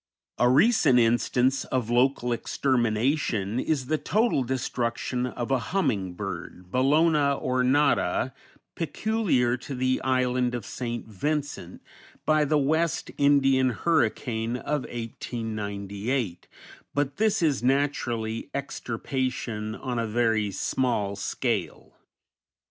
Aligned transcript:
A 0.39 0.49
recent 0.49 0.97
instance 0.97 1.63
of 1.65 1.91
local 1.91 2.33
extermination 2.33 3.59
is 3.59 3.85
the 3.85 3.99
total 3.99 4.41
destruction 4.43 5.27
of 5.27 5.51
a 5.51 5.59
humming 5.59 6.13
bird, 6.13 6.71
Bellona 6.71 7.37
ornata, 7.39 8.33
peculiar 8.73 9.57
to 9.57 9.75
the 9.75 10.01
island 10.03 10.55
of 10.55 10.65
St. 10.65 11.05
Vincent, 11.05 11.83
by 12.25 12.43
the 12.45 12.57
West 12.57 13.11
Indian 13.19 13.69
hurricane 13.69 14.57
of 14.57 14.85
1898, 14.87 16.47
but 16.95 17.17
this 17.17 17.43
is 17.43 17.61
naturally 17.61 18.49
extirpation 18.55 19.75
on 19.75 19.99
a 19.99 20.07
very 20.07 20.49
small 20.49 21.15
scale. 21.15 21.93